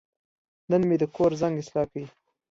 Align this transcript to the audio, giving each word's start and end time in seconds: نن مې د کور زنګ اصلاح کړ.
نن 0.69 0.81
مې 0.87 0.95
د 1.01 1.03
کور 1.15 1.31
زنګ 1.41 1.55
اصلاح 1.61 1.85
کړ. 1.91 2.01